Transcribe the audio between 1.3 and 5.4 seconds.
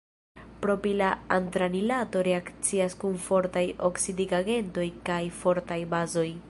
antranilato reakcias kun fortaj oksidigagentoj kaj